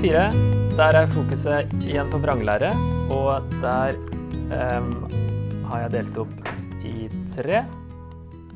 Fire. 0.00 0.30
Der 0.78 0.96
er 0.96 1.10
fokuset 1.12 1.72
igjen 1.84 2.08
på 2.08 2.16
vranglære, 2.22 2.70
og 3.12 3.50
der 3.60 3.98
um, 4.48 4.86
har 5.68 5.82
jeg 5.82 5.90
delt 5.92 6.20
opp 6.22 6.46
i 6.88 7.10
tre. 7.28 7.58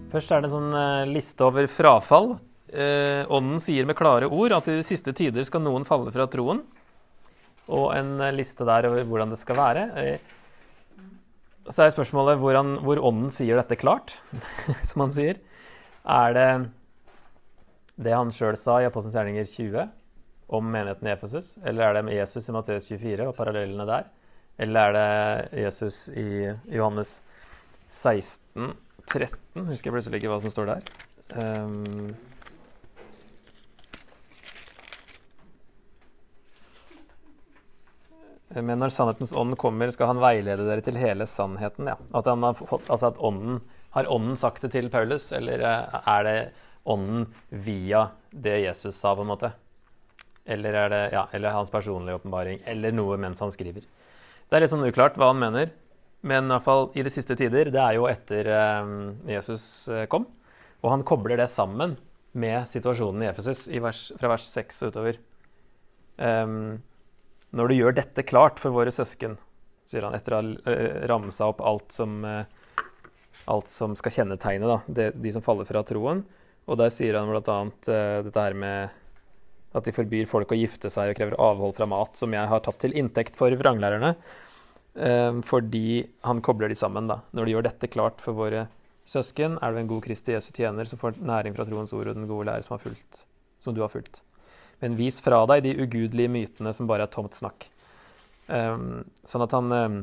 Først 0.09 0.31
er 0.33 0.41
det 0.41 0.49
en 0.49 0.55
sånn 0.55 0.77
eh, 0.79 1.11
liste 1.11 1.45
over 1.45 1.67
frafall. 1.69 2.31
Uh, 2.73 3.29
ånden 3.29 3.61
sier 3.61 3.85
med 3.85 3.99
klare 3.99 4.31
ord 4.33 4.55
at 4.57 4.71
i 4.73 4.79
de 4.79 4.87
siste 4.89 5.13
tider 5.13 5.45
skal 5.45 5.61
noen 5.67 5.85
falle 5.85 6.15
fra 6.15 6.25
troen. 6.33 6.63
Og 7.69 7.91
en 7.93 8.15
eh, 8.25 8.33
liste 8.39 8.65
der 8.65 8.89
over 8.89 9.05
hvordan 9.11 9.35
det 9.35 9.41
skal 9.43 9.59
være. 9.61 9.83
Så 11.69 11.85
er 11.85 11.93
spørsmålet 11.93 12.41
hvor, 12.41 12.57
hvor 12.87 13.03
ånden 13.11 13.29
sier 13.35 13.61
dette 13.61 13.77
klart, 13.77 14.17
som 14.89 15.05
han 15.05 15.13
sier. 15.19 15.45
Er 16.09 16.39
det 16.39 16.49
det 18.01 18.17
han 18.17 18.33
sjøl 18.33 18.57
sa 18.57 18.79
i 18.81 18.89
Apostelens 18.89 19.19
gjerninger 19.21 19.53
20 19.53 19.93
om 20.47 20.67
menigheten 20.71 21.09
i 21.09 21.13
Efesus? 21.15 21.57
Eller 21.65 21.89
er 21.89 21.95
det 21.99 22.05
med 22.09 22.19
Jesus 22.19 22.49
i 22.49 22.55
Matteus 22.55 22.89
24 22.91 23.29
og 23.29 23.37
parallellene 23.37 23.87
der? 23.89 24.11
Eller 24.59 24.81
er 24.81 24.93
det 24.99 25.63
Jesus 25.65 26.09
i 26.09 26.29
Johannes 26.71 27.17
16, 27.89 28.75
13? 29.07 29.67
Husker 29.71 29.91
jeg 29.91 29.97
plutselig 29.97 30.21
ikke 30.21 30.31
hva 30.31 30.39
som 30.43 30.53
står 30.53 30.71
der. 30.71 30.95
Um, 31.35 32.15
men 38.55 38.79
når 38.79 38.93
sannhetens 38.95 39.33
ånd 39.35 39.57
kommer, 39.59 39.91
skal 39.91 40.13
han 40.13 40.23
veilede 40.23 40.67
dere 40.69 40.85
til 40.85 40.99
hele 41.01 41.27
sannheten. 41.27 41.89
Ja. 41.91 41.97
At, 42.15 42.29
har 42.29 42.59
fått, 42.61 42.87
altså 42.87 43.11
at 43.11 43.19
ånden, 43.19 43.59
har 43.97 44.11
ånden 44.11 44.39
sagt 44.39 44.63
det 44.63 44.71
til 44.77 44.91
Paulus, 44.93 45.33
eller 45.35 45.65
eh, 45.65 45.99
er 46.15 46.27
det 46.29 46.39
ånden 46.85 47.27
via 47.49 48.09
det 48.31 48.61
Jesus 48.67 48.95
sa, 48.95 49.15
på 49.17 49.25
en 49.25 49.33
måte? 49.33 49.51
Eller 50.45 50.77
er 50.77 50.91
det 50.93 51.03
ja, 51.15 51.25
eller 51.33 51.57
hans 51.57 51.73
personlige 51.73 52.19
åpenbaring, 52.19 52.61
eller 52.69 52.93
noe 52.93 53.17
mens 53.21 53.41
han 53.41 53.53
skriver? 53.53 53.87
Det 54.49 54.57
er 54.57 54.65
litt 54.65 54.73
sånn 54.75 54.85
uklart 54.85 55.17
hva 55.17 55.31
han 55.33 55.41
mener, 55.41 55.71
men 56.25 56.49
i 56.49 56.53
hvert 56.53 56.67
fall 56.67 56.91
i 56.97 57.05
de 57.05 57.13
siste 57.13 57.37
tider, 57.37 57.71
det 57.73 57.81
er 57.81 57.97
jo 57.97 58.09
etter 58.09 58.49
eh, 58.53 58.91
Jesus 59.35 59.65
eh, 59.93 60.05
kom, 60.13 60.27
og 60.85 60.91
han 60.93 61.05
kobler 61.07 61.41
det 61.41 61.49
sammen 61.53 61.97
med 62.37 62.69
situasjonen 62.69 63.25
i 63.25 63.31
Efesus 63.31 63.67
fra 63.71 64.31
vers 64.35 64.49
6 64.51 64.83
og 64.85 64.93
utover. 64.93 65.21
Um, 66.19 66.83
når 67.55 67.71
du 67.71 67.75
gjør 67.77 67.97
dette 67.97 68.25
klart 68.27 68.61
for 68.61 68.75
våre 68.75 68.93
søsken, 68.95 69.37
sier 69.87 70.05
han 70.07 70.17
etter 70.17 70.35
å 70.35 70.41
ha 70.41 70.55
uh, 70.67 71.05
ramsa 71.09 71.49
opp 71.53 71.63
alt 71.65 71.95
som, 71.95 72.25
alt 72.25 73.71
som 73.71 73.95
skal 73.97 74.17
kjennetegne 74.19 74.69
da, 74.69 74.81
de, 74.87 75.09
de 75.15 75.33
som 75.33 75.45
faller 75.47 75.69
fra 75.69 75.85
troen. 75.87 76.25
Og 76.65 76.81
der 76.81 76.93
sier 76.93 77.17
han 77.21 77.31
bl.a. 77.31 77.59
Uh, 77.87 78.21
dette 78.27 78.45
her 78.49 78.59
med 78.59 79.01
at 79.75 79.87
de 79.87 79.95
forbyr 79.95 80.29
folk 80.31 80.55
å 80.55 80.59
gifte 80.59 80.91
seg 80.93 81.11
og 81.11 81.19
krever 81.19 81.37
avhold 81.43 81.75
fra 81.77 81.89
mat, 81.91 82.15
som 82.19 82.35
jeg 82.35 82.51
har 82.51 82.63
tatt 82.65 82.79
til 82.85 82.95
inntekt 82.97 83.39
for 83.39 83.55
vranglærerne. 83.59 84.15
Uh, 84.95 85.41
fordi 85.43 86.05
han 86.23 86.43
kobler 86.45 86.71
de 86.71 86.79
sammen. 86.79 87.11
da. 87.11 87.21
Når 87.35 87.47
de 87.47 87.57
gjør 87.57 87.67
dette 87.67 87.91
klart 87.91 88.23
for 88.23 88.39
våre 88.39 88.69
søsken, 89.05 89.59
er 89.61 89.73
du 89.73 89.81
en 89.81 89.91
god 89.91 90.05
Kristi 90.07 90.35
Jesu 90.37 90.53
tjener 90.55 90.89
som 90.89 91.01
får 91.01 91.19
næring 91.21 91.57
fra 91.57 91.67
troens 91.69 91.93
ord 91.97 92.13
og 92.13 92.17
den 92.17 92.31
gode 92.31 92.49
lære 92.49 92.65
som, 92.65 92.77
har 92.77 92.85
fulgt, 92.85 93.25
som 93.61 93.75
du 93.77 93.83
har 93.85 93.93
fulgt. 93.93 94.23
Men 94.81 94.97
vis 94.99 95.21
fra 95.25 95.43
deg 95.51 95.65
de 95.67 95.77
ugudelige 95.83 96.33
mytene 96.33 96.73
som 96.77 96.89
bare 96.89 97.07
er 97.09 97.13
tomt 97.13 97.37
snakk. 97.37 97.69
Um, 98.47 99.05
sånn 99.25 99.45
at 99.45 99.55
han 99.57 99.73
um, 99.73 100.01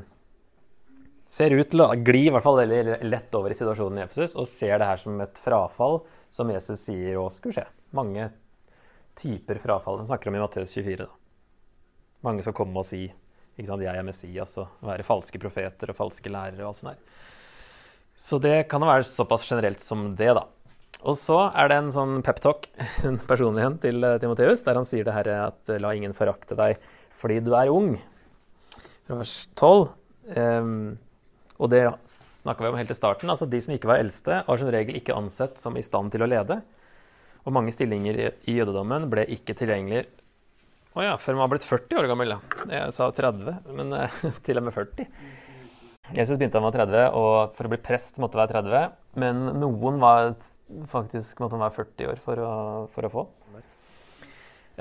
ser 1.29 1.53
ut 1.55 1.69
til 1.71 1.83
å 1.83 1.91
gli 1.95 2.25
i 2.27 2.31
hvert 2.33 2.45
fall 2.45 2.59
lett 2.65 3.35
over 3.37 3.53
i 3.53 3.57
situasjonen 3.57 4.01
i 4.01 4.05
Efesus 4.05 4.33
og 4.35 4.49
ser 4.49 4.81
det 4.81 4.89
her 4.89 4.99
som 4.99 5.19
et 5.23 5.41
frafall 5.41 6.01
som 6.33 6.49
Jesus 6.51 6.87
sier 6.87 7.19
å 7.21 7.27
skulle 7.31 7.59
skje. 7.59 7.67
Mange 7.95 8.31
typer 9.17 9.59
frafall. 9.61 9.97
Den 10.01 10.09
snakker 10.09 10.31
om 10.31 10.37
i 10.37 10.43
Matteus 10.43 10.73
24. 10.73 11.05
Da. 11.05 11.09
Mange 12.25 12.45
skal 12.45 12.55
komme 12.57 12.81
og 12.81 12.87
si 12.87 13.07
ikke 13.57 13.67
sant, 13.67 13.83
'jeg 13.83 13.97
er 13.97 14.03
Messias' 14.03 14.57
og 14.57 14.69
være 14.81 15.03
falske 15.03 15.39
profeter 15.39 15.89
og 15.89 15.95
falske 15.95 16.29
lærere 16.29 16.63
og 16.63 16.71
alt 16.71 16.77
sånt 16.77 16.93
der. 16.93 17.03
Så 18.15 18.39
det 18.39 18.69
kan 18.69 18.81
være 18.81 19.03
såpass 19.03 19.47
generelt 19.49 19.81
som 19.81 20.15
det, 20.15 20.33
da. 20.33 20.45
Og 21.03 21.17
så 21.17 21.51
er 21.55 21.67
det 21.67 21.77
en 21.77 21.91
sånn 21.91 22.21
peptalk, 22.21 22.67
en 23.03 23.17
personlig 23.17 23.65
en, 23.65 23.77
til 23.77 24.01
Timoteus, 24.19 24.63
der 24.63 24.75
han 24.75 24.85
sier 24.85 25.03
det 25.03 25.13
her 25.13 25.27
at 25.47 25.67
'la 25.67 25.95
ingen 25.95 26.13
forakte 26.13 26.55
deg 26.55 26.77
fordi 27.13 27.39
du 27.39 27.53
er 27.53 27.69
ung'. 27.69 27.99
Fra 29.05 29.15
vers 29.15 29.47
12. 29.55 29.89
Um, 30.37 30.97
og 31.61 31.69
det 31.69 31.83
snakka 32.09 32.63
vi 32.63 32.69
om 32.69 32.77
helt 32.77 32.89
til 32.89 32.97
starten. 32.97 33.29
altså 33.29 33.45
De 33.45 33.59
som 33.61 33.73
ikke 33.73 33.89
var 33.89 34.01
eldste, 34.01 34.43
var 34.47 34.57
som 34.57 34.69
regel 34.73 34.95
ikke 34.95 35.13
ansett 35.13 35.59
som 35.59 35.77
i 35.77 35.81
stand 35.85 36.11
til 36.11 36.23
å 36.23 36.29
lede. 36.29 36.61
Og 37.41 37.55
mange 37.55 37.73
stillinger 37.73 38.17
i, 38.19 38.31
jødedommen 38.57 39.07
ble 39.11 39.25
ikke 39.33 39.55
tilgjengelig 39.57 40.05
å 40.91 41.03
ja, 41.05 41.13
før 41.15 41.37
man 41.37 41.45
var 41.45 41.53
blitt 41.53 41.63
40 41.67 42.01
år 42.01 42.07
gammel. 42.11 42.33
Ja. 42.33 42.39
Jeg 42.67 42.95
sa 42.97 43.07
30, 43.15 43.61
men 43.77 43.93
eh, 43.95 44.17
til 44.45 44.59
og 44.59 44.65
med 44.67 44.75
40. 44.75 45.07
Jesus 46.17 46.35
begynte 46.35 46.59
han 46.59 46.65
var 46.65 46.75
30, 46.75 47.05
og 47.15 47.53
for 47.55 47.67
å 47.67 47.71
bli 47.71 47.79
prest 47.79 48.19
måtte 48.19 48.39
være 48.39 48.57
30. 48.57 48.97
Men 49.23 49.39
noen 49.61 50.01
var 50.01 50.33
faktisk 50.91 51.39
måtte 51.39 51.55
han 51.55 51.63
være 51.63 51.77
40 51.77 52.11
år 52.11 52.19
for 52.25 52.43
å, 52.43 52.51
for 52.91 53.07
å 53.07 53.13
få. 53.13 53.23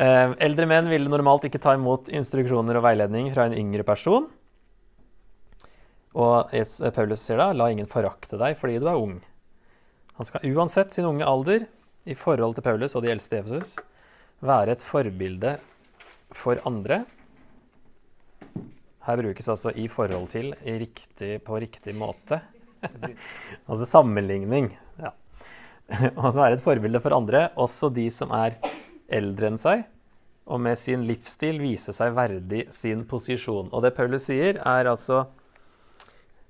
Eh, 0.01 0.35
eldre 0.43 0.67
menn 0.71 0.91
ville 0.91 1.11
normalt 1.13 1.47
ikke 1.47 1.63
ta 1.63 1.77
imot 1.79 2.11
instruksjoner 2.15 2.79
og 2.81 2.87
veiledning 2.89 3.31
fra 3.35 3.47
en 3.47 3.55
yngre 3.55 3.87
person. 3.87 4.27
Og 6.19 6.51
Paulus 6.97 7.23
sier 7.23 7.39
da, 7.39 7.53
la 7.55 7.69
ingen 7.71 7.91
forakte 7.91 8.39
deg 8.41 8.57
fordi 8.59 8.81
du 8.83 8.89
er 8.91 8.99
ung. 8.99 9.21
Han 10.19 10.27
skal 10.27 10.43
uansett 10.51 10.97
sin 10.97 11.07
unge 11.07 11.27
alder, 11.27 11.69
i 12.05 12.17
forhold 12.17 12.57
til 12.57 12.65
Paulus 12.65 12.97
og 12.97 13.05
de 13.05 13.11
eldste 13.13 13.37
i 13.37 13.41
Efesus, 13.41 13.75
være 14.41 14.77
et 14.77 14.85
forbilde 14.85 15.57
for 16.37 16.61
andre. 16.69 17.05
Her 19.05 19.17
brukes 19.17 19.49
altså 19.49 19.73
'i 19.75 19.89
forhold 19.89 20.29
til' 20.29 20.55
i 20.65 20.79
riktig, 20.79 21.43
på 21.45 21.57
riktig 21.57 21.95
måte. 21.95 22.41
altså 23.69 23.85
sammenligning. 23.85 24.79
Ja. 24.99 25.11
altså 26.25 26.41
være 26.41 26.53
et 26.53 26.61
forbilde 26.61 27.01
for 27.01 27.17
andre, 27.17 27.49
også 27.57 27.89
de 27.89 28.11
som 28.11 28.31
er 28.31 28.57
eldre 29.09 29.47
enn 29.51 29.59
seg, 29.59 29.85
og 30.47 30.61
med 30.61 30.79
sin 30.79 31.05
livsstil 31.05 31.61
vise 31.61 31.93
seg 31.93 32.15
verdig 32.15 32.67
sin 32.71 33.05
posisjon. 33.05 33.69
Og 33.73 33.83
det 33.83 33.95
Paulus 33.95 34.23
sier, 34.23 34.57
er 34.57 34.91
altså 34.91 35.27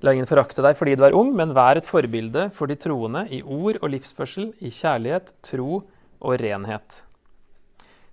La 0.01 0.15
ingen 0.17 0.29
forakte 0.29 0.65
deg 0.65 0.79
fordi 0.79 0.95
du 0.97 1.05
er 1.05 1.17
ung, 1.17 1.35
men 1.37 1.53
vær 1.57 1.77
et 1.77 1.89
forbilde 1.89 2.47
for 2.57 2.71
de 2.71 2.77
troende 2.81 3.27
i 3.29 3.43
ord 3.43 3.83
og 3.83 3.91
livsførsel, 3.93 4.55
i 4.65 4.73
kjærlighet, 4.73 5.35
tro 5.45 5.83
og 6.21 6.41
renhet. 6.41 7.03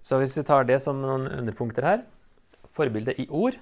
Så 0.03 0.19
hvis 0.19 0.35
vi 0.39 0.43
tar 0.47 0.67
det 0.67 0.81
som 0.83 0.99
noen 1.03 1.27
underpunkter 1.39 1.87
her 1.87 2.05
Forbilde 2.77 3.15
i 3.17 3.25
ord. 3.33 3.55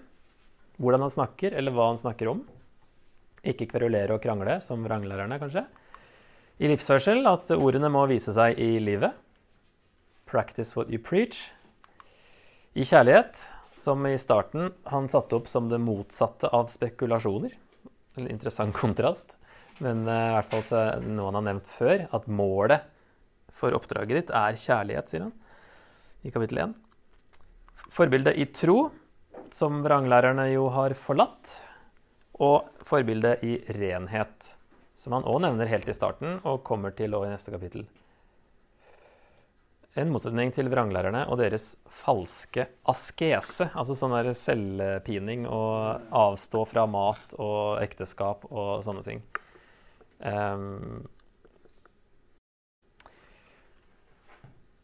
Hvordan 0.75 1.05
han 1.05 1.13
snakker, 1.13 1.53
eller 1.55 1.71
hva 1.71 1.85
han 1.87 1.99
snakker 2.01 2.27
om. 2.27 2.41
Ikke 3.47 3.69
kverulere 3.71 4.17
og 4.17 4.19
krangle, 4.23 4.57
som 4.59 4.83
vranglærerne, 4.83 5.37
kanskje. 5.39 5.63
I 6.59 6.67
livsførsel 6.67 7.23
at 7.31 7.51
ordene 7.55 7.87
må 7.91 8.03
vise 8.11 8.33
seg 8.35 8.59
i 8.59 8.75
livet. 8.83 9.15
Practice 10.27 10.75
what 10.75 10.91
you 10.91 10.99
preach. 10.99 11.45
I 12.75 12.83
kjærlighet, 12.83 13.39
som 13.71 14.03
i 14.07 14.17
starten 14.19 14.73
han 14.91 15.07
satte 15.11 15.39
opp 15.39 15.47
som 15.51 15.71
det 15.71 15.79
motsatte 15.79 16.51
av 16.51 16.67
spekulasjoner. 16.71 17.55
En 18.15 18.29
interessant 18.31 18.75
kontrast. 18.75 19.35
Men 19.83 20.05
uh, 20.07 20.13
i 20.13 20.35
hvert 20.37 20.51
fall 20.53 20.65
så 20.65 20.83
noe 21.03 21.29
han 21.29 21.39
har 21.41 21.47
nevnt 21.49 21.71
før, 21.71 22.05
at 22.15 22.29
målet 22.31 22.85
for 23.55 23.75
oppdraget 23.75 24.19
ditt 24.19 24.33
er 24.35 24.59
kjærlighet, 24.59 25.11
sier 25.11 25.27
han 25.27 25.33
i 26.25 26.31
kapittel 26.33 26.61
1. 26.63 26.75
Forbildet 27.95 28.39
i 28.41 28.47
tro, 28.51 28.89
som 29.53 29.83
vranglærerne 29.85 30.49
jo 30.51 30.67
har 30.73 30.95
forlatt. 30.99 31.53
Og 32.43 32.67
forbildet 32.83 33.43
i 33.47 33.59
renhet, 33.77 34.49
som 34.99 35.15
han 35.15 35.27
òg 35.29 35.39
nevner 35.45 35.69
helt 35.71 35.87
i 35.87 35.95
starten 35.95 36.41
og 36.43 36.65
kommer 36.67 36.91
til 36.97 37.15
i 37.15 37.29
neste 37.31 37.53
kapittel. 37.53 37.85
En 39.95 40.09
motsetning 40.11 40.49
til 40.51 40.67
vranglærerne 40.67 41.21
og 41.31 41.37
deres 41.39 41.69
falske 41.87 42.65
askese, 42.91 43.69
altså 43.71 43.95
sånn 43.95 44.11
der 44.17 44.33
selvpining 44.35 45.45
og 45.47 46.09
avstå 46.11 46.65
fra 46.67 46.83
mat 46.83 47.35
og 47.39 47.79
ekteskap 47.79 48.43
og 48.49 48.83
sånne 48.83 49.03
ting. 49.05 49.21
Um, 50.19 51.05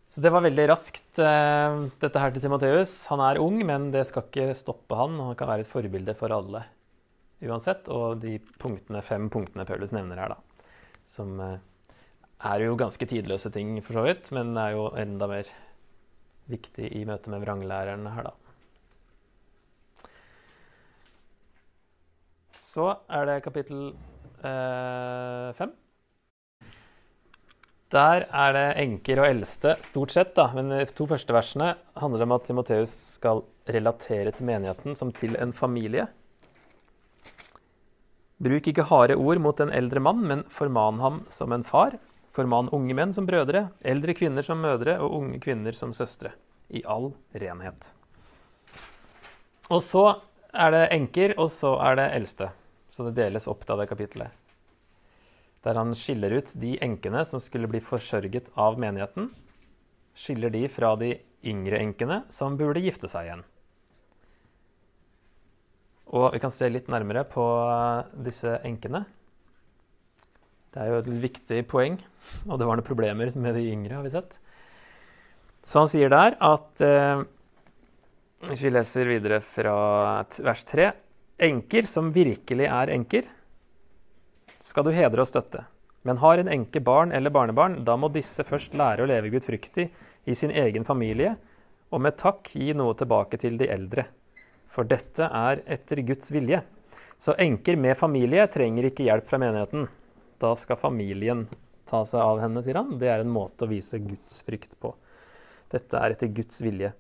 så 0.08 0.24
det 0.24 0.32
var 0.32 0.46
veldig 0.46 0.68
raskt, 0.72 1.10
uh, 1.20 1.92
dette 2.00 2.22
her 2.24 2.32
til 2.32 2.46
Timoteus. 2.46 2.94
Han 3.12 3.24
er 3.26 3.42
ung, 3.44 3.60
men 3.68 3.90
det 3.92 4.06
skal 4.08 4.30
ikke 4.30 4.56
stoppe 4.56 4.96
han. 4.96 5.20
Han 5.20 5.36
kan 5.40 5.52
være 5.52 5.66
et 5.66 5.74
forbilde 5.74 6.16
for 6.20 6.32
alle 6.36 6.64
uansett. 7.44 7.92
Og 7.92 8.24
de 8.24 8.38
punktene, 8.64 9.04
fem 9.04 9.28
punktene 9.34 9.68
Paulus 9.68 9.92
nevner 9.96 10.24
her, 10.24 10.38
da, 10.38 10.72
som 11.04 11.36
uh, 11.36 11.58
er 12.42 12.64
jo 12.66 12.78
ganske 12.80 13.06
tidløse 13.06 13.52
ting, 13.54 13.76
for 13.86 13.98
så 13.98 14.06
vidt, 14.06 14.32
men 14.36 14.56
er 14.58 14.76
jo 14.76 14.88
enda 14.98 15.28
mer 15.30 15.50
viktig 16.52 16.90
i 16.98 17.04
møte 17.08 17.32
med 17.32 17.44
vranglæreren 17.44 18.08
her, 18.16 18.32
da. 18.32 18.34
Så 22.58 22.88
er 23.12 23.28
det 23.28 23.44
kapittel 23.44 23.92
eh, 24.48 25.52
fem. 25.58 25.74
Der 27.92 28.24
er 28.24 28.54
det 28.56 28.68
enker 28.80 29.20
og 29.20 29.28
eldste, 29.28 29.76
stort 29.84 30.14
sett. 30.16 30.32
da, 30.38 30.48
Men 30.56 30.72
de 30.72 30.86
to 30.96 31.06
første 31.10 31.36
versene 31.36 31.74
handler 32.00 32.24
om 32.24 32.36
at 32.38 32.46
Timoteus 32.48 32.94
skal 33.18 33.44
relatere 33.68 34.32
til 34.32 34.48
menigheten 34.48 34.96
som 34.96 35.12
til 35.12 35.36
en 35.36 35.52
familie. 35.52 36.08
Bruk 38.42 38.72
ikke 38.72 38.88
harde 38.88 39.20
ord 39.20 39.42
mot 39.44 39.60
en 39.60 39.74
eldre 39.76 40.00
mann, 40.00 40.24
men 40.26 40.46
forman 40.50 41.04
ham 41.04 41.20
som 41.30 41.52
en 41.52 41.68
far. 41.68 42.00
Forman 42.32 42.70
unge 42.72 42.96
menn 42.96 43.14
som 43.14 43.28
brødre, 43.28 43.70
eldre 43.84 44.16
kvinner 44.16 44.46
som 44.46 44.62
mødre 44.64 44.98
og 45.04 45.18
unge 45.20 45.40
kvinner 45.44 45.76
som 45.76 45.94
søstre. 45.94 46.34
I 46.72 46.84
all 46.88 47.12
renhet. 47.36 47.90
Og 49.68 49.82
så 49.84 50.06
er 50.52 50.72
det 50.72 50.86
enker, 50.96 51.36
og 51.40 51.52
så 51.52 51.76
er 51.84 52.00
det 52.00 52.12
eldste. 52.16 52.54
Så 52.92 53.04
det 53.08 53.18
deles 53.20 53.48
opp 53.52 53.68
av 53.72 53.84
det 53.84 53.90
kapittelet 53.92 54.32
der 55.62 55.78
han 55.78 55.94
skiller 55.96 56.34
ut 56.40 56.52
de 56.58 56.76
enkene 56.82 57.24
som 57.28 57.42
skulle 57.42 57.70
bli 57.70 57.82
forsørget 57.84 58.50
av 58.60 58.80
menigheten. 58.82 59.30
Skiller 60.18 60.50
de 60.54 60.66
fra 60.70 60.96
de 61.00 61.14
yngre 61.48 61.80
enkene 61.82 62.22
som 62.34 62.58
burde 62.58 62.82
gifte 62.84 63.10
seg 63.12 63.30
igjen. 63.30 63.44
Og 66.12 66.34
vi 66.34 66.42
kan 66.44 66.52
se 66.52 66.68
litt 66.70 66.90
nærmere 66.92 67.24
på 67.30 67.46
disse 68.26 68.58
enkene. 68.68 69.06
Det 70.72 70.82
er 70.82 70.90
jo 70.90 71.00
et 71.02 71.12
viktig 71.30 71.62
poeng, 71.72 72.00
og 72.48 72.58
det 72.60 72.68
var 72.68 72.78
noen 72.78 72.88
problemer 72.88 73.32
med 73.38 73.56
de 73.58 73.68
yngre, 73.72 73.98
har 73.98 74.06
vi 74.06 74.14
sett. 74.14 74.38
Så 75.64 75.84
han 75.84 75.92
sier 75.92 76.10
der 76.10 76.38
at 76.42 76.82
eh, 76.82 77.22
Hvis 78.50 78.64
vi 78.66 78.72
leser 78.72 79.06
videre 79.06 79.38
fra 79.46 79.74
vers 80.42 80.64
3 80.66 80.88
Enker 81.46 81.86
som 81.90 82.10
virkelig 82.14 82.66
er 82.66 82.90
enker, 82.94 83.28
skal 84.62 84.86
du 84.86 84.92
hedre 84.94 85.24
og 85.24 85.30
støtte. 85.30 85.64
Men 86.06 86.20
har 86.22 86.38
en 86.38 86.50
enke 86.54 86.82
barn 86.86 87.14
eller 87.18 87.34
barnebarn, 87.34 87.80
da 87.86 87.96
må 87.98 88.12
disse 88.14 88.46
først 88.46 88.76
lære 88.78 89.02
å 89.02 89.10
leve 89.10 89.32
gudfryktig 89.34 89.88
i 90.30 90.36
sin 90.38 90.54
egen 90.54 90.86
familie, 90.86 91.36
og 91.90 92.04
med 92.06 92.20
takk 92.22 92.52
gi 92.54 92.76
noe 92.78 92.94
tilbake 92.98 93.42
til 93.42 93.58
de 93.58 93.72
eldre. 93.74 94.06
For 94.70 94.86
dette 94.86 95.26
er 95.26 95.64
etter 95.66 96.04
Guds 96.06 96.30
vilje. 96.34 96.62
Så 97.22 97.34
enker 97.42 97.78
med 97.78 97.98
familie 97.98 98.46
trenger 98.50 98.88
ikke 98.90 99.06
hjelp 99.10 99.28
fra 99.30 99.42
menigheten. 99.42 99.90
Da 100.42 100.54
skal 100.58 100.80
familien 100.80 101.48
ta 101.92 102.06
seg 102.08 102.24
av 102.24 102.40
henne, 102.42 102.64
sier 102.64 102.80
han. 102.80 102.96
Det 103.02 103.10
er 103.12 103.24
en 103.24 103.34
måte 103.34 103.68
å 103.68 103.72
vise 103.72 104.00
Guds 104.02 104.42
frykt 104.48 104.78
på. 104.82 104.94
Dette 105.72 106.00
er 106.00 106.16
etter 106.16 106.32
Guds 106.32 106.60
vilje. 106.64 106.94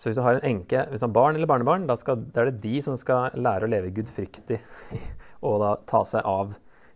Så 0.00 0.08
hvis 0.08 0.16
du 0.16 0.24
har 0.24 0.38
en 0.38 0.46
enke, 0.48 0.86
hvis 0.88 1.02
du 1.02 1.04
har 1.04 1.12
barn 1.12 1.36
eller 1.36 1.50
barnebarn, 1.50 1.84
da, 1.88 1.96
skal, 1.98 2.22
da, 2.32 2.42
er 2.42 2.48
det 2.48 2.62
de 2.64 2.80
som 2.80 2.96
skal 2.96 3.34
lære 3.36 3.66
å 3.66 3.70
leve 3.70 3.92
gudfryktig 3.98 4.56
og 5.46 5.58
da 5.60 5.74
ta 5.90 6.00
seg 6.08 6.24
av 6.24 6.54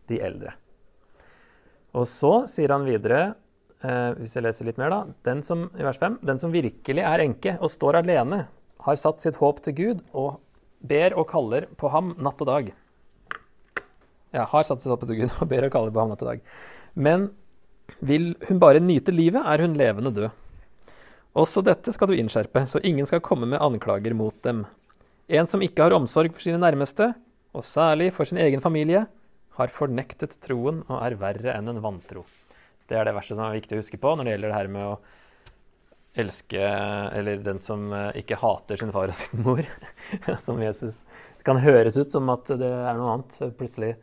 de 0.09 0.21
eldre. 0.25 0.55
Og 1.95 2.09
så 2.09 2.33
sier 2.51 2.73
han 2.73 2.87
videre, 2.89 3.35
eh, 3.85 4.17
hvis 4.17 4.39
jeg 4.39 4.47
leser 4.47 4.71
litt 4.71 4.81
mer, 4.81 4.95
da, 4.95 5.03
den 5.29 5.45
som, 5.45 5.67
i 5.77 5.85
vers 5.85 6.01
5, 6.01 6.17
den 6.25 6.41
som 6.41 6.55
virkelig 6.55 7.05
er 7.05 7.27
enke 7.27 7.59
og 7.61 7.73
står 7.75 8.01
alene, 8.01 8.47
har 8.85 9.01
satt 9.01 9.21
sitt 9.25 9.37
håp 9.41 9.61
til 9.65 9.77
Gud 9.77 10.01
og 10.13 10.41
ber 10.85 11.17
og 11.17 11.29
kaller 11.31 11.69
på 11.81 11.93
ham 11.93 12.13
natt 12.25 12.41
og 12.41 12.51
dag. 12.51 12.73
Ja, 14.35 14.49
har 14.51 14.67
satt 14.67 14.83
seg 14.83 14.91
håp 14.91 15.05
til 15.07 15.23
Gud 15.23 15.35
og 15.39 15.51
ber 15.51 15.69
og 15.69 15.75
kaller 15.75 15.95
på 15.95 16.03
ham 16.03 16.11
natt 16.11 16.23
og 16.25 16.33
dag. 16.33 16.41
Men 16.95 17.29
vil 18.03 18.33
hun 18.49 18.61
bare 18.63 18.83
nyte 18.83 19.15
livet, 19.15 19.45
er 19.45 19.63
hun 19.63 19.77
levende 19.79 20.13
død. 20.15 20.31
Også 21.39 21.63
dette 21.67 21.93
skal 21.95 22.11
du 22.11 22.17
innskjerpe, 22.17 22.63
så 22.71 22.83
ingen 22.87 23.07
skal 23.07 23.23
komme 23.23 23.47
med 23.51 23.63
anklager 23.63 24.15
mot 24.15 24.37
dem. 24.47 24.65
En 25.27 25.49
som 25.51 25.63
ikke 25.65 25.87
har 25.87 25.95
omsorg 25.97 26.35
for 26.35 26.45
sine 26.45 26.61
nærmeste, 26.63 27.13
og 27.55 27.67
særlig 27.67 28.11
for 28.15 28.27
sin 28.27 28.39
egen 28.43 28.63
familie, 28.63 29.07
har 29.55 29.71
fornektet 29.71 30.35
troen 30.43 30.83
og 30.89 30.97
er 30.99 31.19
verre 31.19 31.55
enn 31.55 31.71
en 31.71 31.83
vantro. 31.83 32.25
Det 32.91 32.99
er 32.99 33.07
det 33.07 33.15
verste 33.17 33.37
som 33.37 33.47
er 33.47 33.59
viktig 33.59 33.77
å 33.77 33.83
huske 33.83 34.01
på 34.03 34.15
når 34.15 34.27
det 34.27 34.35
gjelder 34.35 34.51
det 34.51 34.59
her 34.59 34.71
med 34.75 34.89
å 34.89 34.97
elske 36.15 36.61
Eller 37.15 37.43
den 37.43 37.59
som 37.63 37.93
eh, 37.93 38.21
ikke 38.23 38.39
hater 38.41 38.79
sin 38.81 38.93
far 38.95 39.11
og 39.11 39.19
sin 39.19 39.43
mor. 39.45 39.67
som 40.47 40.63
Jesus 40.63 41.03
Det 41.39 41.47
kan 41.47 41.61
høres 41.63 41.99
ut 41.99 42.13
som 42.13 42.31
at 42.33 42.49
det 42.55 42.71
er 42.71 42.99
noe 42.99 43.17
annet, 43.17 43.41
plutselig. 43.59 43.95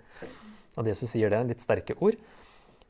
At 0.78 0.88
Jesus 0.88 1.12
sier 1.14 1.32
det. 1.34 1.42
Litt 1.50 1.64
sterke 1.64 1.96
ord. 2.00 2.20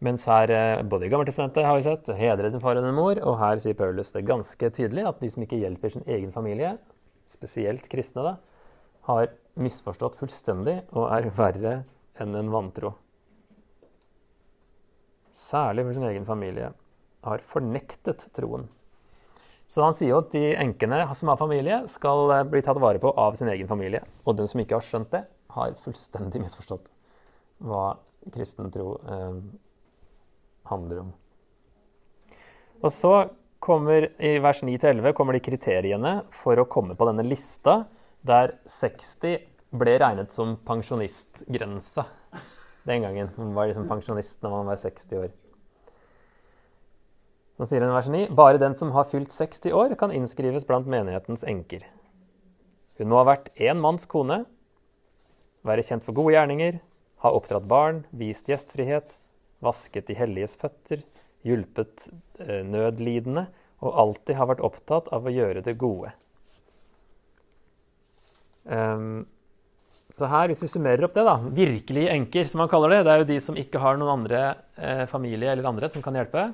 Mens 0.01 0.25
her, 0.25 0.50
eh, 0.50 0.81
både 0.81 1.06
i 1.06 1.12
Gammeltestamentet 1.13 1.65
har 1.65 1.77
vi 1.77 1.85
sett, 1.85 2.09
hedre 2.18 2.50
din 2.50 2.63
far 2.63 2.79
og 2.79 2.88
din 2.88 2.97
mor, 2.97 3.19
og 3.21 3.38
her 3.38 3.62
sier 3.62 3.77
Paulus 3.77 4.09
det 4.15 4.25
ganske 4.25 4.71
tydelig 4.73 5.06
at 5.06 5.21
de 5.21 5.29
som 5.29 5.45
ikke 5.45 5.59
hjelper 5.62 5.94
sin 5.94 6.07
egen 6.09 6.33
familie, 6.33 6.73
spesielt 7.29 7.85
kristne, 7.91 8.25
da, 8.25 8.33
har 9.06 9.29
misforstått 9.62 10.18
fullstendig 10.18 10.79
og 10.89 11.06
er 11.13 11.29
verre 11.38 11.75
enn 12.21 12.33
en 12.39 12.50
vantro. 12.53 12.95
Særlig 15.31 15.85
for 15.85 16.00
sin 16.00 16.09
egen 16.09 16.25
familie 16.25 16.73
har 17.27 17.45
fornektet 17.45 18.25
troen. 18.33 18.65
Så 19.71 19.85
han 19.85 19.95
sier 19.95 20.12
jo 20.12 20.19
at 20.19 20.33
de 20.33 20.50
enkene 20.59 21.00
som 21.15 21.31
har 21.31 21.39
familie, 21.39 21.83
skal 21.88 22.33
eh, 22.35 22.47
bli 22.51 22.59
tatt 22.65 22.79
vare 22.83 23.00
på 23.00 23.13
av 23.15 23.38
sin 23.39 23.51
egen 23.53 23.69
familie. 23.69 24.03
Og 24.27 24.35
den 24.35 24.50
som 24.51 24.59
ikke 24.59 24.75
har 24.75 24.83
skjønt 24.83 25.13
det, 25.13 25.23
har 25.56 25.77
fullstendig 25.83 26.41
misforstått 26.44 26.89
hva 27.63 27.94
kristen 28.33 28.71
tro 28.73 28.95
eh, 29.00 29.38
handler 30.71 31.06
om. 31.06 31.13
Og 32.81 32.91
så 32.91 33.13
kommer 33.62 34.09
i 34.18 34.33
vers 34.41 34.63
9-11 34.65 35.13
kommer 35.15 35.38
de 35.38 35.44
kriteriene 35.45 36.13
for 36.33 36.57
å 36.57 36.68
komme 36.69 36.97
på 36.97 37.07
denne 37.07 37.25
lista 37.27 37.83
der 38.25 38.56
60 38.69 39.38
ble 39.77 39.94
regnet 40.01 40.33
som 40.33 40.56
pensjonistgrense 40.68 42.03
den 42.89 43.06
gangen. 43.06 43.29
Man 43.38 43.53
var 43.56 43.69
liksom 43.69 43.88
pensjonist 43.89 44.41
når 44.44 44.56
man 44.57 44.73
var 44.73 44.81
60 44.81 45.21
år. 45.21 45.31
Så 47.62 47.68
sier 47.69 47.84
hun 47.86 47.92
vers 47.94 48.08
9.: 48.10 48.31
Bare 48.34 48.58
den 48.58 48.74
som 48.74 48.90
har 48.96 49.06
fylt 49.06 49.30
60 49.30 49.75
år, 49.78 49.92
kan 49.94 50.10
innskrives 50.10 50.63
blant 50.66 50.88
menighetens 50.90 51.44
enker. 51.46 51.84
Hun 52.98 53.12
må 53.12 53.19
ha 53.19 53.28
vært 53.28 53.52
én 53.54 53.78
manns 53.78 54.08
kone, 54.10 54.40
være 55.62 55.84
kjent 55.86 56.08
for 56.08 56.18
gode 56.18 56.34
gjerninger, 56.34 56.80
ha 57.22 57.31
oppdratt 57.38 57.68
barn, 57.69 58.00
vist 58.18 58.50
gjestfrihet, 58.50 59.19
vasket 59.62 60.10
de 60.10 60.16
helliges 60.18 60.58
føtter, 60.58 61.04
hjulpet 61.46 62.08
eh, 62.42 62.63
nødlidende 62.66 63.46
og 63.86 63.94
alltid 64.07 64.40
har 64.42 64.50
vært 64.50 64.66
opptatt 64.66 65.14
av 65.14 65.30
å 65.30 65.35
gjøre 65.35 65.62
det 65.62 65.78
gode. 65.78 66.16
Um, 68.66 69.28
så 70.09 70.26
her, 70.33 70.50
hvis 70.50 70.66
vi 70.66 70.74
summerer 70.74 71.06
opp 71.06 71.14
det, 71.14 71.28
da, 71.30 71.38
virkelige 71.62 72.18
enker, 72.18 72.50
som 72.50 72.66
man 72.66 72.74
kaller 72.74 72.97
det, 72.97 73.06
det 73.06 73.14
er 73.14 73.21
jo 73.21 73.31
de 73.35 73.40
som 73.45 73.62
ikke 73.69 73.85
har 73.85 74.02
noen 74.02 74.16
andre 74.18 74.44
eh, 74.81 75.06
familie 75.14 75.54
eller 75.54 75.69
andre 75.69 75.94
som 75.94 76.02
kan 76.02 76.18
hjelpe. 76.18 76.50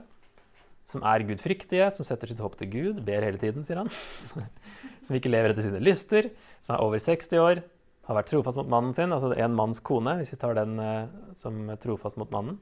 Som 0.88 1.03
er 1.03 1.25
gudfryktige, 1.27 1.89
som 1.91 2.08
setter 2.08 2.32
sitt 2.32 2.39
håp 2.39 2.56
til 2.60 2.70
Gud, 2.72 3.01
ber 3.08 3.25
hele 3.25 3.39
tiden, 3.41 3.65
sier 3.67 3.82
han. 3.82 3.91
som 5.06 5.17
ikke 5.17 5.32
lever 5.32 5.51
etter 5.51 5.65
sine 5.65 5.82
lyster, 5.84 6.29
som 6.63 6.77
er 6.77 6.84
over 6.86 7.01
60 7.03 7.41
år, 7.44 7.63
har 8.08 8.15
vært 8.15 8.29
trofast 8.32 8.60
mot 8.62 8.70
mannen 8.72 8.94
sin, 8.96 9.12
altså 9.12 9.34
en 9.36 9.56
manns 9.56 9.82
kone, 9.84 10.13
hvis 10.22 10.32
vi 10.32 10.39
tar 10.39 10.56
den 10.56 10.77
eh, 10.79 11.10
som 11.36 11.60
trofast 11.84 12.20
mot 12.20 12.32
mannen. 12.32 12.56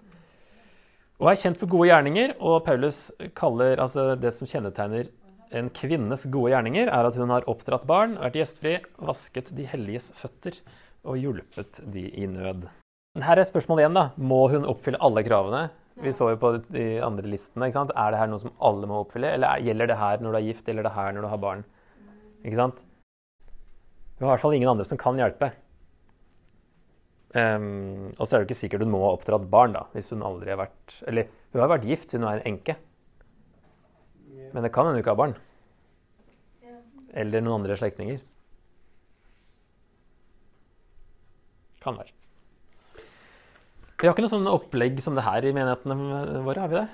Og 1.22 1.30
er 1.32 1.38
kjent 1.40 1.60
for 1.62 1.70
gode 1.72 1.92
gjerninger, 1.92 2.34
og 2.44 2.64
Paulus 2.66 3.08
kaller 3.38 3.80
altså 3.80 4.16
det 4.20 4.34
som 4.36 4.50
kjennetegner 4.50 5.12
en 5.56 5.70
kvinnes 5.70 6.26
gode 6.34 6.52
gjerninger, 6.52 6.90
er 6.90 7.08
at 7.08 7.20
hun 7.20 7.32
har 7.32 7.46
oppdratt 7.52 7.86
barn, 7.88 8.18
vært 8.20 8.42
gjestfri, 8.42 8.80
vasket 8.98 9.54
de 9.56 9.70
helliges 9.70 10.10
føtter 10.18 10.58
og 11.06 11.22
hjulpet 11.22 11.80
de 11.94 12.10
i 12.10 12.28
nød. 12.28 12.66
Her 13.22 13.40
er 13.40 13.48
spørsmålet 13.48 13.86
igjen, 13.86 13.96
da. 13.96 14.10
Må 14.18 14.48
hun 14.52 14.66
oppfylle 14.68 15.00
alle 15.06 15.24
kravene? 15.24 15.68
Vi 16.04 16.12
så 16.12 16.28
jo 16.34 16.40
på 16.40 16.52
de 16.76 16.86
andre 17.04 17.30
listene. 17.32 17.70
ikke 17.70 17.78
sant? 17.78 17.94
Er 17.96 18.12
det 18.12 18.20
her 18.20 18.28
noe 18.28 18.42
som 18.42 18.52
alle 18.60 18.88
må 18.90 19.00
oppfylle, 19.04 19.32
eller 19.38 19.64
gjelder 19.64 19.92
det 19.92 20.00
her 20.00 20.24
når 20.24 20.34
du 20.34 20.40
er 20.40 20.48
gift, 20.50 20.68
eller 20.70 20.84
det 20.84 20.96
her 20.96 21.14
når 21.16 21.24
du 21.24 21.30
har 21.32 21.44
barn? 21.44 21.64
Ikke 22.44 22.60
sant? 22.60 22.84
Du 24.16 24.26
har 24.26 24.30
i 24.30 24.34
hvert 24.34 24.44
fall 24.44 24.56
ingen 24.58 24.72
andre 24.72 24.88
som 24.88 25.00
kan 25.00 25.20
hjelpe. 25.20 25.52
Um, 27.36 28.12
og 28.16 28.24
så 28.24 28.36
er 28.36 28.44
det 28.44 28.48
ikke 28.48 28.60
sikkert 28.60 28.86
hun 28.86 28.94
må 28.94 29.02
ha 29.04 29.16
oppdratt 29.16 29.48
barn, 29.52 29.74
da, 29.76 29.86
hvis 29.96 30.14
hun 30.14 30.24
aldri 30.24 30.54
har 30.54 30.60
vært 30.62 30.94
Eller 31.04 31.28
hun 31.52 31.60
har 31.60 31.72
vært 31.74 31.88
gift 31.90 32.08
siden 32.08 32.24
hun 32.24 32.32
er 32.32 32.40
en 32.40 32.54
enke. 32.54 32.78
Men 34.54 34.64
det 34.64 34.72
kan 34.72 34.88
hende 34.88 35.00
hun 35.00 35.04
ikke 35.04 35.16
har 35.16 35.20
barn. 35.20 35.36
Eller 37.16 37.44
noen 37.44 37.62
andre 37.62 37.76
slektninger. 37.80 38.20
Kan 41.84 42.00
være. 42.00 42.12
Vi 43.96 44.08
har 44.08 44.14
ikke 44.14 44.26
noe 44.26 44.34
sånn 44.34 44.52
opplegg 44.52 44.98
som 45.04 45.16
det 45.16 45.24
her 45.26 45.46
i 45.48 45.54
menighetene 45.56 46.42
våre, 46.46 46.66
har 46.66 46.72
vi 46.72 46.82
det? 46.82 46.88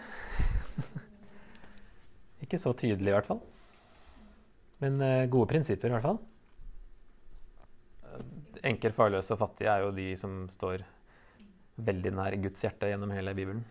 ikke 2.46 2.60
så 2.62 2.75
tydelig, 2.77 3.10
i 3.10 3.15
hvert 3.15 3.29
fall. 3.29 3.41
Men 4.81 5.01
uh, 5.01 5.29
gode 5.31 5.50
prinsipper, 5.50 5.89
i 5.89 5.98
hvert 5.98 6.05
fall 6.05 6.22
enker, 8.67 8.93
farløse 8.96 9.34
og 9.36 9.41
fattige 9.41 9.74
er 9.74 9.86
jo 9.86 9.93
de 9.96 10.08
som 10.20 10.46
står 10.51 10.84
veldig 11.81 12.13
nær 12.17 12.38
Guds 12.43 12.63
hjerte 12.65 12.89
gjennom 12.91 13.13
hele 13.15 13.34
Bibelen. 13.38 13.63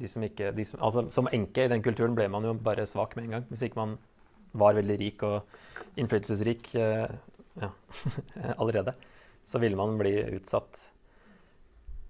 De 0.00 0.08
som 0.10 0.24
ikke, 0.24 0.52
de 0.56 0.64
som, 0.68 0.80
altså, 0.84 1.06
som 1.12 1.28
enke 1.32 1.64
i 1.64 1.72
den 1.72 1.84
kulturen 1.84 2.16
ble 2.16 2.28
man 2.32 2.44
jo 2.44 2.54
bare 2.60 2.86
svak 2.88 3.16
med 3.16 3.26
en 3.26 3.38
gang. 3.38 3.46
Hvis 3.50 3.64
ikke 3.66 3.80
man 3.80 3.96
var 4.56 4.76
veldig 4.76 4.98
rik 5.00 5.24
og 5.26 5.96
innflytelsesrik 6.00 6.68
eh, 6.80 7.16
ja, 7.60 7.70
allerede, 8.60 8.96
så 9.46 9.60
ville 9.62 9.78
man 9.78 9.96
bli 10.00 10.14
utsatt 10.36 10.86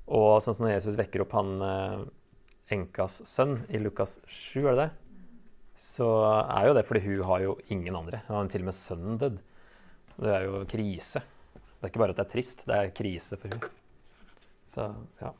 Og 0.06 0.38
sånn 0.42 0.54
som 0.54 0.66
når 0.66 0.76
Jesus 0.76 0.98
vekker 0.98 1.24
opp 1.24 1.34
han 1.34 1.56
eh, 1.66 2.04
enkas 2.76 3.20
sønn 3.26 3.58
i 3.74 3.80
Lukas 3.82 4.20
7, 4.26 4.62
er 4.62 4.70
det 4.70 4.84
det? 4.84 4.90
Så 5.76 6.06
er 6.24 6.68
jo 6.68 6.76
det 6.76 6.86
fordi 6.88 7.02
hun 7.04 7.24
har 7.28 7.42
jo 7.42 7.56
ingen 7.74 7.96
andre. 7.98 8.22
Hun 8.28 8.38
har 8.38 8.52
til 8.52 8.64
og 8.64 8.70
med 8.70 8.76
sønnen 8.78 9.18
dødd. 9.20 9.40
Det 10.16 10.30
er 10.32 10.46
jo 10.46 10.62
krise. 10.70 11.20
Det 11.56 11.84
er 11.84 11.92
ikke 11.92 12.00
bare 12.00 12.14
at 12.14 12.20
det 12.22 12.24
er 12.24 12.32
trist, 12.32 12.64
det 12.68 12.76
er 12.76 12.94
krise 12.96 13.36
for 13.40 13.52
hun. 13.52 13.66
Så 14.72 14.86
ja. 15.20 15.32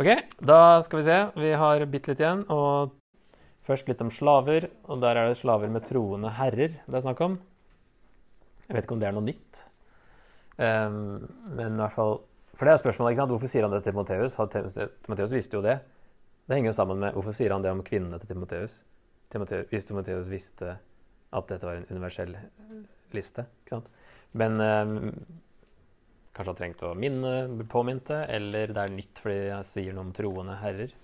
Ok, 0.00 0.08
da 0.40 0.58
skal 0.86 1.00
vi 1.00 1.06
se. 1.08 1.18
Vi 1.42 1.50
har 1.58 1.86
bitte 1.90 2.12
litt 2.12 2.22
igjen. 2.22 2.44
Og 2.52 2.94
først 3.66 3.90
litt 3.90 4.04
om 4.04 4.12
slaver. 4.14 4.68
Og 4.86 5.02
der 5.02 5.18
er 5.18 5.32
det 5.32 5.40
slaver 5.40 5.72
med 5.72 5.88
troende 5.88 6.30
herrer 6.38 6.78
det 6.78 6.98
er 7.00 7.04
snakk 7.04 7.24
om. 7.26 7.40
Jeg 8.68 8.76
vet 8.76 8.86
ikke 8.86 8.96
om 8.96 9.02
det 9.02 9.10
er 9.10 9.16
noe 9.18 9.26
nytt. 9.26 9.64
Um, 10.62 11.26
men 11.58 11.74
i 11.74 11.82
hvert 11.82 11.96
fall 11.96 12.20
For 12.56 12.68
det 12.68 12.74
er 12.74 12.82
spørsmålet. 12.82 13.14
ikke 13.14 13.22
sant? 13.22 13.32
Hvorfor 13.32 13.50
sier 13.50 13.66
han 13.66 13.72
det 13.72 13.82
til 13.82 13.92
Timoteus? 13.92 14.36
Timoteus 15.06 15.34
visste 15.34 15.58
jo 15.58 15.64
det. 15.64 15.78
Det 16.46 16.58
henger 16.58 16.72
jo 16.72 16.78
sammen 16.78 16.98
med 17.00 17.14
hvorfor 17.16 17.34
sier 17.36 17.54
han 17.54 17.64
det 17.64 17.70
om 17.72 17.84
kvinnene 17.86 18.18
til 18.20 18.34
Timoteus? 18.34 18.82
Hvis 19.70 19.86
Timoteus 19.88 20.28
visste 20.28 20.76
at 21.32 21.48
dette 21.48 21.64
var 21.64 21.78
en 21.78 21.88
universell 21.88 22.34
liste. 23.16 23.46
ikke 23.62 23.76
sant? 23.76 23.88
Men 24.36 24.60
øh, 24.60 24.92
kanskje 26.36 26.52
han 26.52 26.58
trengte 26.58 26.90
å 26.90 26.98
minne, 26.98 27.64
påminte, 27.72 28.22
eller 28.28 28.72
det 28.72 28.84
er 28.84 28.92
nytt 28.92 29.22
fordi 29.22 29.38
jeg 29.48 29.68
sier 29.68 29.96
noe 29.96 30.08
om 30.08 30.12
troende 30.16 30.58
herrer. 30.60 30.94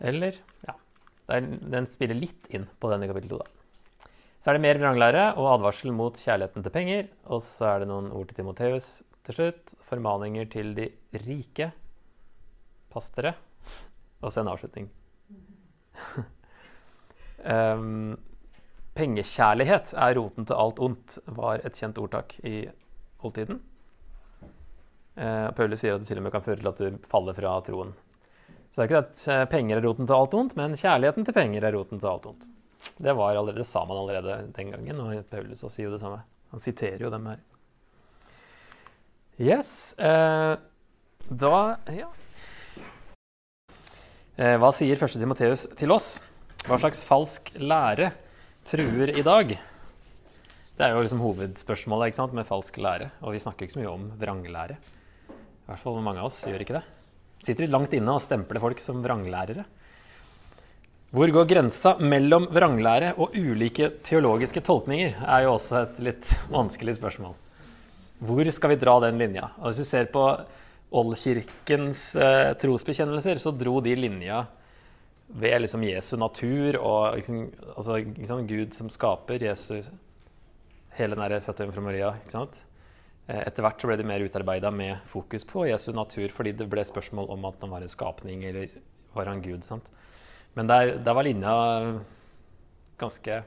Eller 0.00 0.40
Ja. 0.66 0.76
Er, 1.26 1.42
den 1.42 1.88
spiller 1.90 2.14
litt 2.14 2.46
inn 2.54 2.68
på 2.78 2.86
den 2.92 3.02
i 3.02 3.08
kapittel 3.10 3.32
2, 3.32 3.38
da. 3.42 4.10
Så 4.38 4.52
er 4.52 4.56
det 4.56 4.62
mer 4.62 4.78
vranglære 4.78 5.22
og 5.40 5.48
advarsel 5.56 5.90
mot 5.90 6.14
kjærligheten 6.14 6.62
til 6.62 6.70
penger. 6.70 7.08
Og 7.34 7.40
så 7.42 7.66
er 7.72 7.82
det 7.82 7.88
noen 7.90 8.12
ord 8.14 8.28
til 8.30 8.38
Timoteus 8.38 9.00
til 9.26 9.38
slutt. 9.38 9.74
Formaninger 9.86 10.48
til 10.52 10.72
de 10.76 10.90
rike. 11.26 11.70
Pass 12.92 13.10
dere. 13.16 13.34
Og 14.22 14.32
så 14.32 14.42
en 14.42 14.52
avslutning. 14.52 14.88
um, 17.44 18.16
pengekjærlighet 18.96 19.92
er 19.92 20.16
roten 20.16 20.48
til 20.48 20.56
alt 20.56 20.80
ondt, 20.80 21.18
var 21.36 21.60
et 21.66 21.76
kjent 21.76 21.98
ordtak 22.00 22.38
i 22.48 22.62
oldtiden. 23.20 23.60
Uh, 25.16 25.52
Paulus 25.56 25.80
sier 25.82 25.96
at 25.96 26.04
det 26.04 26.10
til 26.10 26.20
og 26.20 26.26
med 26.26 26.32
kan 26.32 26.44
føre 26.44 26.60
til 26.60 26.70
at 26.72 26.80
du 26.80 27.06
faller 27.08 27.36
fra 27.36 27.58
troen. 27.64 27.92
Så 28.76 28.82
det 28.82 28.84
er 28.84 28.90
ikke 28.90 28.98
at 29.06 29.20
eh, 29.32 29.42
penger 29.48 29.78
er 29.78 29.86
roten 29.86 30.04
til 30.04 30.12
alt 30.12 30.34
ondt, 30.36 30.54
men 30.58 30.74
kjærligheten 30.76 31.24
til 31.24 31.32
penger 31.32 31.64
er 31.64 31.72
roten 31.72 32.00
til 32.02 32.10
alt 32.10 32.26
ondt. 32.28 32.42
Det 33.00 33.14
var 33.16 33.32
allerede, 33.32 33.64
sa 33.64 33.86
man 33.88 34.02
allerede 34.02 34.50
den 34.52 34.72
gangen, 34.74 35.00
og 35.00 35.22
Paulus 35.30 35.62
sier 35.64 35.86
jo 35.86 35.94
det 35.94 36.00
samme. 36.02 36.18
Han 36.52 36.60
siterer 36.60 37.00
jo 37.00 37.08
dem 37.14 37.24
her. 37.30 37.40
Yes. 39.38 39.92
Eh, 39.98 40.56
da 41.28 41.78
Ja. 41.92 42.08
Eh, 44.38 44.56
hva 44.56 44.72
sier 44.72 44.96
1. 44.96 45.20
Timoteus 45.20 45.66
til 45.76 45.92
oss? 45.92 46.20
Hva 46.64 46.78
slags 46.80 47.04
falsk 47.04 47.52
lære 47.56 48.12
truer 48.64 49.12
i 49.16 49.22
dag? 49.22 49.58
Det 50.76 50.84
er 50.84 50.92
jo 50.92 51.00
liksom 51.00 51.20
hovedspørsmålet 51.20 52.10
ikke 52.10 52.20
sant, 52.20 52.34
med 52.36 52.48
falsk 52.48 52.76
lære. 52.76 53.10
Og 53.22 53.32
vi 53.32 53.40
snakker 53.40 53.64
ikke 53.64 53.76
så 53.76 53.80
mye 53.80 53.92
om 53.92 54.10
vranglære. 54.20 54.76
I 54.76 55.68
hvert 55.68 55.80
fall 55.80 56.00
mange 56.00 56.20
av 56.20 56.28
oss 56.28 56.42
gjør 56.44 56.60
ikke 56.64 56.76
det. 56.76 56.84
Sitter 57.44 57.64
litt 57.64 57.72
langt 57.72 57.92
inne 57.96 58.12
og 58.12 58.24
stempler 58.24 58.60
folk 58.60 58.80
som 58.80 59.00
vranglærere. 59.04 59.64
Hvor 61.12 61.32
går 61.32 61.48
grensa 61.48 61.96
mellom 62.00 62.48
vranglære 62.52 63.14
og 63.16 63.36
ulike 63.36 63.92
teologiske 64.04 64.60
tolkninger, 64.60 65.16
er 65.22 65.44
jo 65.44 65.56
også 65.56 65.82
et 65.84 66.00
litt 66.10 66.28
vanskelig 66.52 66.96
spørsmål. 66.98 67.36
Hvor 68.18 68.48
skal 68.54 68.72
vi 68.72 68.78
dra 68.80 68.96
den 69.04 69.18
linja? 69.20 69.50
Og 69.60 69.70
hvis 69.70 69.82
du 69.82 69.88
ser 69.88 70.08
på 70.12 70.24
Oldkirkens 70.96 72.08
eh, 72.16 72.52
trosbekjennelser, 72.60 73.40
så 73.42 73.52
dro 73.52 73.80
de 73.84 73.96
linja 73.98 74.44
ved 75.26 75.60
liksom 75.64 75.82
Jesu 75.84 76.14
natur 76.16 76.78
og 76.78 77.18
liksom, 77.18 77.42
altså, 77.74 77.98
liksom 77.98 78.46
Gud 78.46 78.76
som 78.76 78.90
skaper 78.92 79.42
Jesus, 79.42 79.90
hele 80.96 81.18
den 81.18 81.44
føttene 81.44 81.74
fra 81.74 81.84
Maria. 81.84 82.14
ikke 82.22 82.36
sant? 82.38 82.62
Eh, 83.26 83.42
etter 83.42 83.64
hvert 83.66 83.82
så 83.82 83.90
ble 83.90 83.98
de 83.98 84.06
mer 84.06 84.22
utarbeida 84.22 84.70
med 84.70 85.02
fokus 85.10 85.44
på 85.44 85.66
Jesu 85.66 85.90
natur, 85.92 86.30
fordi 86.32 86.54
det 86.56 86.68
ble 86.70 86.84
spørsmål 86.86 87.32
om 87.34 87.48
at 87.50 87.58
han 87.60 87.74
var 87.74 87.82
en 87.82 87.90
skapning, 87.90 88.44
eller 88.46 88.70
var 89.16 89.32
han 89.32 89.42
Gud? 89.42 89.64
sant? 89.66 89.90
Men 90.54 90.70
der, 90.70 90.96
der, 91.04 91.12
var 91.12 91.26
linja 91.26 91.52
ganske 92.96 93.42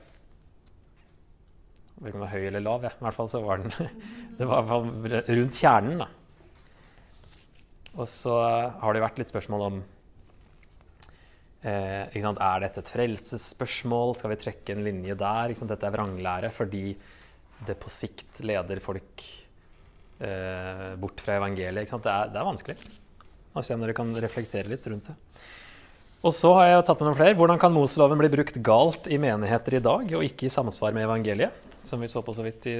Jeg 2.00 2.06
vet 2.06 2.13
ikke 2.13 2.22
om 2.22 2.32
høy 2.32 2.44
eller 2.48 2.63
lav, 2.63 2.86
ja. 2.88 2.94
i 2.96 3.03
hvert 3.03 3.18
fall 3.18 3.27
så 3.27 3.41
var 3.44 3.60
den 3.60 3.74
Det 4.39 4.46
var 4.48 4.70
rundt 4.72 5.58
kjernen, 5.60 6.00
da. 6.00 6.08
Og 8.00 8.08
så 8.08 8.36
har 8.79 8.96
det 8.96 9.01
vært 9.03 9.20
litt 9.20 9.34
spørsmål 9.34 9.65
om 9.65 9.82
eh, 11.68 12.08
Er 12.08 12.63
dette 12.63 12.79
et 12.79 12.91
frelsesspørsmål? 12.94 14.15
Skal 14.15 14.32
vi 14.32 14.39
trekke 14.46 14.77
en 14.77 14.86
linje 14.86 15.18
der? 15.20 15.51
Dette 15.60 15.89
er 15.89 15.96
vranglære 15.98 16.53
fordi 16.56 16.94
det 17.68 17.75
på 17.82 17.91
sikt 17.91 18.39
leder 18.48 18.79
folk 18.79 19.25
eh, 20.24 20.96
bort 20.96 21.20
fra 21.20 21.36
evangeliet. 21.41 21.91
Det 21.91 22.13
er, 22.13 22.32
det, 22.32 22.39
er, 22.39 22.48
vanskelig. 22.48 22.77
Og 23.51 23.65
se 23.65 23.75
om 23.75 23.84
dere 23.84 23.98
kan 23.98 24.13
reflektere 24.24 24.72
litt 24.72 24.88
rundt 24.88 25.12
det. 25.12 25.18
Og 26.24 26.32
så 26.36 26.51
har 26.56 26.70
jeg 26.70 26.86
tatt 26.88 27.01
med 27.01 27.10
noen 27.10 27.20
flere. 27.20 27.36
Hvordan 27.39 27.60
kan 27.60 27.75
Moseloven 27.75 28.20
bli 28.20 28.32
brukt 28.32 28.63
galt 28.63 29.12
i 29.12 29.20
menigheter 29.20 29.75
i 29.75 29.84
dag, 29.84 30.15
og 30.15 30.24
ikke 30.24 30.48
i 30.48 30.53
samsvar 30.53 30.96
med 30.96 31.08
evangeliet, 31.08 31.68
som 31.83 32.01
vi 32.01 32.09
så 32.12 32.21
på 32.25 32.33
så 32.36 32.45
vidt 32.45 32.67
i 32.69 32.75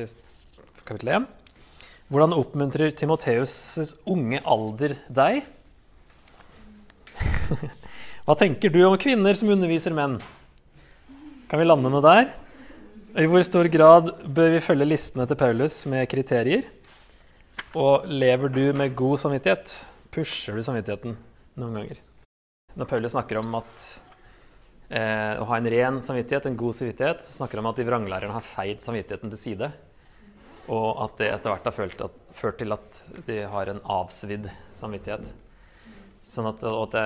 kapittel 0.84 1.13
1? 1.20 1.27
Hvordan 2.10 2.34
oppmuntrer 2.34 2.94
Timoteus' 2.98 3.94
unge 4.10 4.41
alder 4.41 4.96
deg? 5.13 5.44
Hva 8.25 8.36
tenker 8.39 8.74
du 8.74 8.82
om 8.88 8.98
kvinner 9.01 9.38
som 9.38 9.51
underviser 9.53 9.94
menn? 9.94 10.18
Kan 11.50 11.62
vi 11.62 11.68
lande 11.68 11.91
med 11.94 12.06
der? 12.06 12.32
I 13.18 13.25
hvor 13.29 13.41
stor 13.46 13.65
grad 13.74 14.12
bør 14.25 14.51
vi 14.53 14.62
følge 14.62 14.86
listene 14.86 15.25
til 15.29 15.38
Paulus 15.38 15.82
med 15.89 16.06
kriterier? 16.12 16.68
Og 17.77 18.06
lever 18.10 18.51
du 18.53 18.63
med 18.74 18.94
god 18.98 19.18
samvittighet? 19.22 19.74
Pusher 20.13 20.58
du 20.58 20.65
samvittigheten 20.65 21.18
noen 21.58 21.77
ganger? 21.77 22.01
Når 22.77 22.89
Paulus 22.89 23.13
snakker 23.13 23.41
om 23.41 23.58
at 23.58 23.88
eh, 24.89 25.36
å 25.39 25.46
ha 25.50 25.60
en 25.60 25.69
ren 25.74 26.00
samvittighet, 26.05 26.50
en 26.50 26.58
god 26.60 26.77
samvittighet, 26.77 27.22
så 27.25 27.39
snakker 27.39 27.60
han 27.60 27.67
om 27.67 27.72
at 27.72 27.79
de 27.81 27.88
vranglærerne 27.88 28.36
har 28.36 28.46
feid 28.46 28.81
samvittigheten 28.84 29.34
til 29.34 29.41
side. 29.41 29.72
Og 30.69 31.03
at 31.05 31.15
det 31.22 31.29
etter 31.34 31.53
hvert 31.53 31.69
har 31.69 31.75
ført, 31.75 32.01
at, 32.05 32.17
ført 32.38 32.60
til 32.62 32.75
at 32.75 33.00
de 33.25 33.39
har 33.50 33.72
en 33.72 33.81
avsvidd 34.00 34.50
samvittighet. 34.77 35.31
Sånn 36.29 36.50
at, 36.50 36.62
at 36.62 36.93
det, 36.93 37.05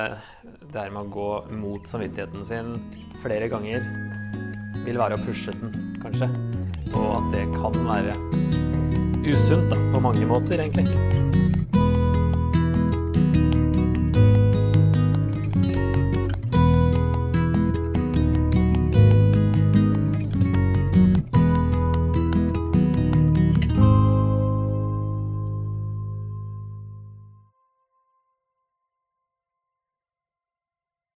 det 0.65 0.79
her 0.81 0.91
med 0.91 1.05
å 1.05 1.13
gå 1.13 1.29
mot 1.61 1.87
samvittigheten 1.87 2.43
sin 2.47 2.73
flere 3.23 3.47
ganger 3.51 3.85
vil 4.83 4.99
være 4.99 5.15
å 5.15 5.23
pushe 5.23 5.53
den, 5.55 5.71
kanskje. 6.03 6.27
Og 6.91 7.09
at 7.21 7.29
det 7.37 7.45
kan 7.55 7.77
være 7.87 8.17
usunt 9.23 9.69
da, 9.71 9.79
på 9.93 10.03
mange 10.03 10.27
måter, 10.27 10.59
egentlig. 10.59 10.89